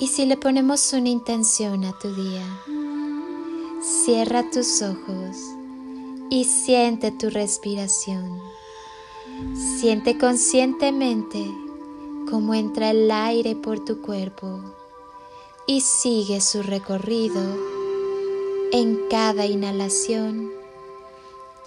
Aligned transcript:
Y 0.00 0.06
si 0.06 0.26
le 0.26 0.36
ponemos 0.36 0.92
una 0.92 1.08
intención 1.08 1.84
a 1.84 1.96
tu 1.98 2.14
día, 2.14 2.44
cierra 3.80 4.48
tus 4.50 4.82
ojos 4.82 5.36
y 6.30 6.44
siente 6.44 7.10
tu 7.12 7.30
respiración. 7.30 8.40
Siente 9.54 10.18
conscientemente 10.18 11.44
cómo 12.28 12.54
entra 12.54 12.90
el 12.90 13.10
aire 13.10 13.54
por 13.54 13.84
tu 13.84 14.00
cuerpo 14.00 14.60
y 15.66 15.80
sigue 15.80 16.40
su 16.40 16.62
recorrido 16.62 17.42
en 18.72 18.98
cada 19.08 19.46
inhalación 19.46 20.57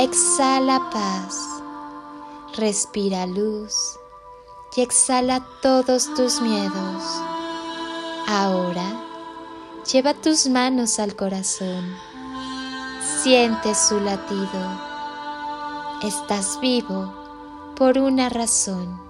Exhala 0.00 0.78
paz. 0.92 1.44
Respira 2.56 3.26
luz 3.26 3.98
y 4.76 4.82
exhala 4.82 5.44
todos 5.60 6.14
tus 6.14 6.40
miedos. 6.40 7.02
Ahora, 8.28 8.84
lleva 9.92 10.14
tus 10.14 10.46
manos 10.46 11.00
al 11.00 11.16
corazón. 11.16 11.96
Siente 13.24 13.74
su 13.74 13.98
latido. 13.98 14.80
Estás 16.04 16.60
vivo 16.60 17.12
por 17.74 17.98
una 17.98 18.28
razón. 18.28 19.02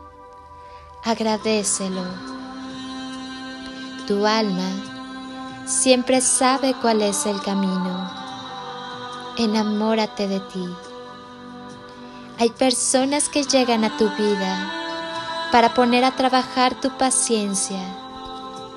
Agradecelo. 1.05 2.07
Tu 4.07 4.25
alma 4.25 5.67
siempre 5.67 6.23
sabe 6.23 6.75
cuál 6.81 7.03
es 7.03 7.27
el 7.27 7.39
camino. 7.43 8.18
Enamórate 9.41 10.27
de 10.27 10.41
ti. 10.41 10.69
Hay 12.41 12.51
personas 12.51 13.29
que 13.29 13.45
llegan 13.45 13.85
a 13.85 13.97
tu 13.97 14.09
vida 14.17 14.73
para 15.53 15.75
poner 15.75 16.05
a 16.05 16.17
trabajar 16.17 16.81
tu 16.81 16.91
paciencia 16.99 17.79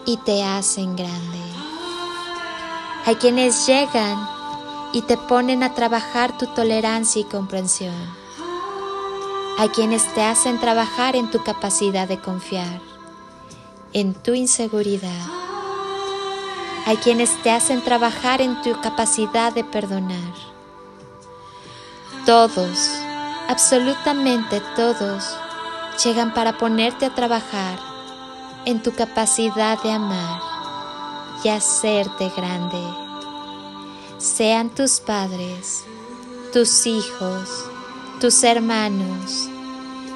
y 0.06 0.18
te 0.18 0.44
hacen 0.44 0.96
grande. 0.96 1.42
Hay 3.08 3.16
quienes 3.16 3.66
llegan 3.66 4.30
y 4.94 5.02
te 5.02 5.18
ponen 5.18 5.64
a 5.64 5.74
trabajar 5.74 6.38
tu 6.38 6.46
tolerancia 6.46 7.22
y 7.22 7.24
comprensión. 7.24 7.96
Hay 9.58 9.70
quienes 9.70 10.14
te 10.14 10.22
hacen 10.22 10.60
trabajar 10.60 11.16
en 11.16 11.32
tu 11.32 11.44
capacidad 11.44 12.08
de 12.08 12.20
confiar, 12.20 12.82
en 13.94 14.14
tu 14.14 14.36
inseguridad. 14.36 15.41
Hay 16.86 16.98
quienes 16.98 17.42
te 17.44 17.52
hacen 17.52 17.82
trabajar 17.82 18.42
en 18.42 18.62
tu 18.62 18.80
capacidad 18.82 19.54
de 19.54 19.64
perdonar. 19.64 20.34
Todos, 22.26 22.90
absolutamente 23.48 24.62
todos, 24.76 25.36
llegan 26.04 26.34
para 26.34 26.58
ponerte 26.58 27.06
a 27.06 27.14
trabajar 27.14 27.80
en 28.66 28.82
tu 28.82 28.94
capacidad 28.94 29.82
de 29.82 29.92
amar 29.92 30.42
y 31.44 31.50
hacerte 31.50 32.32
grande. 32.36 32.82
Sean 34.18 34.70
tus 34.70 35.00
padres, 35.00 35.84
tus 36.54 36.86
hijos, 36.86 37.66
tus 38.20 38.44
hermanos, 38.44 39.50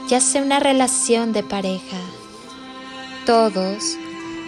ya 0.07 0.19
sea 0.19 0.43
una 0.43 0.59
relación 0.59 1.33
de 1.33 1.43
pareja. 1.43 1.97
Todos 3.25 3.97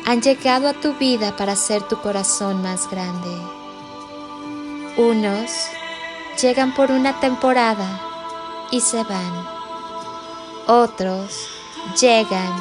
han 0.08 0.22
llegado 0.22 0.70
a 0.70 0.74
tu 0.74 0.94
vida 0.94 1.36
para 1.36 1.52
hacer 1.52 1.84
tu 1.84 1.98
corazón 1.98 2.62
más 2.64 2.90
grande. 2.90 3.30
Unos 4.96 5.52
llegan 6.42 6.74
por 6.74 6.92
una 6.92 7.20
temporada 7.20 8.00
y 8.72 8.80
se 8.80 9.04
van 9.04 9.48
otros 10.66 11.50
llegan 12.00 12.56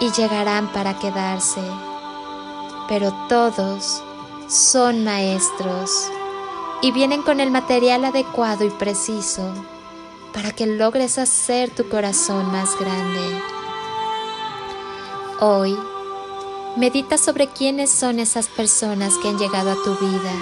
y 0.00 0.10
llegarán 0.10 0.70
para 0.70 0.98
quedarse, 0.98 1.62
pero 2.90 3.10
todos 3.30 4.02
son 4.46 5.02
maestros 5.02 6.10
y 6.82 6.92
vienen 6.92 7.22
con 7.22 7.40
el 7.40 7.50
material 7.50 8.04
adecuado 8.04 8.66
y 8.66 8.70
preciso 8.70 9.50
para 10.34 10.52
que 10.52 10.66
logres 10.66 11.16
hacer 11.16 11.70
tu 11.70 11.88
corazón 11.88 12.52
más 12.52 12.78
grande. 12.78 13.42
Hoy, 15.40 15.74
medita 16.76 17.16
sobre 17.16 17.48
quiénes 17.48 17.90
son 17.90 18.20
esas 18.20 18.48
personas 18.48 19.14
que 19.18 19.28
han 19.28 19.38
llegado 19.38 19.70
a 19.70 19.82
tu 19.82 19.94
vida 19.96 20.32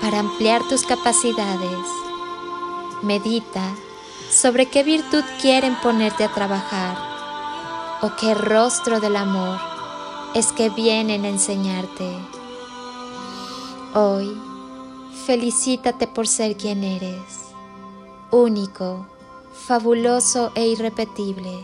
para 0.00 0.18
ampliar 0.18 0.66
tus 0.68 0.82
capacidades. 0.82 1.86
Medita 3.02 3.74
sobre 4.30 4.66
qué 4.66 4.82
virtud 4.82 5.22
quieren 5.40 5.76
ponerte 5.80 6.24
a 6.24 6.32
trabajar 6.32 6.96
o 8.02 8.10
qué 8.16 8.34
rostro 8.34 8.98
del 9.00 9.16
amor 9.16 9.58
es 10.34 10.50
que 10.50 10.70
vienen 10.70 11.24
a 11.24 11.28
enseñarte. 11.28 12.18
Hoy, 13.94 14.36
felicítate 15.24 16.08
por 16.08 16.26
ser 16.26 16.56
quien 16.56 16.82
eres, 16.82 17.52
único, 18.32 19.06
fabuloso 19.52 20.50
e 20.56 20.66
irrepetible, 20.66 21.60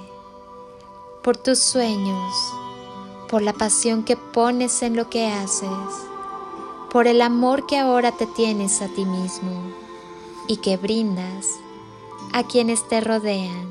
por 1.25 1.37
tus 1.37 1.59
sueños, 1.59 2.33
por 3.31 3.43
la 3.43 3.53
pasión 3.53 4.03
que 4.03 4.17
pones 4.17 4.83
en 4.83 4.97
lo 4.97 5.09
que 5.09 5.29
haces, 5.29 5.71
por 6.91 7.07
el 7.07 7.23
amor 7.23 7.65
que 7.65 7.79
ahora 7.79 8.11
te 8.11 8.27
tienes 8.27 8.83
a 8.83 8.89
ti 8.89 9.05
mismo 9.05 9.71
y 10.49 10.57
que 10.57 10.77
brindas 10.77 11.47
a 12.33 12.43
quienes 12.43 12.87
te 12.89 13.01
rodean, 13.01 13.71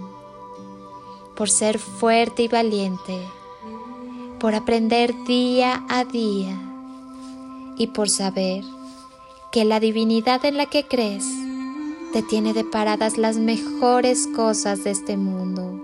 por 1.36 1.50
ser 1.50 1.78
fuerte 1.78 2.44
y 2.44 2.47
valiente, 2.47 3.20
por 4.40 4.56
aprender 4.56 5.14
día 5.25 5.84
a 5.90 6.06
día 6.06 6.58
y 7.76 7.88
por 7.88 8.09
saber 8.09 8.64
que 9.52 9.66
la 9.66 9.81
divinidad 9.81 10.46
en 10.46 10.56
la 10.56 10.68
que 10.68 10.88
crees 10.88 11.26
te 12.14 12.24
tiene 12.24 12.53
deparadas 12.53 13.18
las 13.18 13.36
mejores 13.36 14.26
cosas 14.28 14.86
de 14.86 14.91
este 14.91 15.18
mundo, 15.18 15.84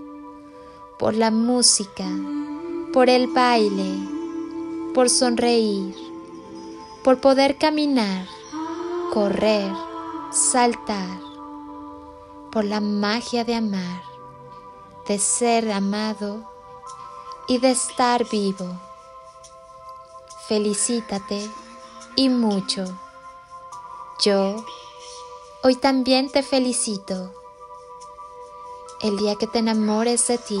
por 0.98 1.14
la 1.14 1.30
música, 1.30 2.06
por 2.96 3.10
el 3.10 3.26
baile, 3.26 4.08
por 4.94 5.10
sonreír, 5.10 5.94
por 7.04 7.20
poder 7.20 7.58
caminar, 7.58 8.26
correr, 9.12 9.70
saltar, 10.32 11.20
por 12.50 12.64
la 12.64 12.80
magia 12.80 13.44
de 13.44 13.54
amar, 13.54 14.02
de 15.06 15.18
ser 15.18 15.70
amado 15.72 16.50
y 17.48 17.58
de 17.58 17.72
estar 17.72 18.26
vivo. 18.30 18.66
Felicítate 20.48 21.50
y 22.14 22.30
mucho. 22.30 22.86
Yo 24.20 24.64
hoy 25.62 25.76
también 25.76 26.30
te 26.30 26.42
felicito. 26.42 27.30
El 29.02 29.18
día 29.18 29.34
que 29.34 29.46
te 29.46 29.58
enamores 29.58 30.26
de 30.28 30.38
ti, 30.38 30.60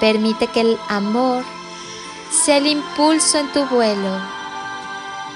Permite 0.00 0.46
que 0.48 0.60
el 0.60 0.78
amor 0.88 1.44
sea 2.30 2.58
el 2.58 2.66
impulso 2.66 3.38
en 3.38 3.52
tu 3.52 3.64
vuelo. 3.66 4.18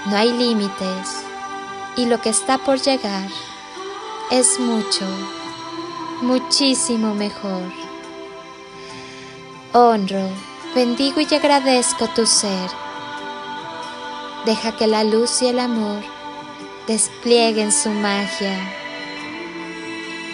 No 0.07 0.17
hay 0.17 0.33
límites 0.33 1.25
y 1.97 2.07
lo 2.07 2.21
que 2.21 2.31
está 2.31 2.59
por 2.59 2.81
llegar 2.81 3.29
es 4.31 4.59
mucho, 4.59 5.07
muchísimo 6.23 7.15
mejor. 7.15 7.73
Honro, 9.73 10.29
bendigo 10.75 11.21
y 11.21 11.35
agradezco 11.35 12.07
tu 12.09 12.27
ser. 12.27 12.71
Deja 14.47 14.77
que 14.77 14.87
la 14.87 15.05
luz 15.05 15.43
y 15.43 15.49
el 15.49 15.59
amor 15.59 16.03
desplieguen 16.87 17.73
su 17.73 17.91
magia. 17.91 18.59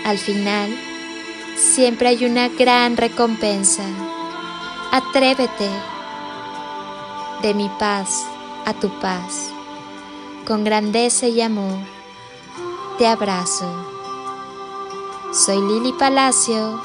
Al 0.05 0.19
final, 0.19 0.75
siempre 1.56 2.08
hay 2.08 2.25
una 2.25 2.49
gran 2.49 2.96
recompensa. 2.96 3.82
Atrévete. 4.92 5.68
De 7.42 7.52
mi 7.54 7.68
paz 7.78 8.24
a 8.64 8.72
tu 8.72 8.88
paz. 9.00 9.50
Con 10.46 10.64
grandeza 10.64 11.26
y 11.26 11.40
amor, 11.40 11.78
te 12.96 13.06
abrazo. 13.06 13.66
Soy 15.32 15.60
Lili 15.60 15.92
Palacio 15.92 16.80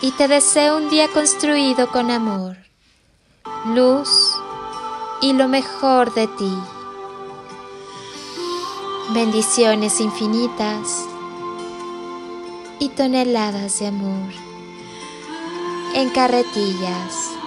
y 0.00 0.12
te 0.12 0.28
deseo 0.28 0.78
un 0.78 0.88
día 0.88 1.08
construido 1.08 1.88
con 1.88 2.10
amor, 2.10 2.56
luz 3.66 4.08
y 5.20 5.32
lo 5.32 5.48
mejor 5.48 6.14
de 6.14 6.26
ti. 6.28 6.58
Bendiciones 9.10 10.00
infinitas 10.00 11.06
y 12.78 12.88
toneladas 12.90 13.80
de 13.80 13.88
amor 13.88 14.51
en 15.94 16.10
carretillas. 16.10 17.41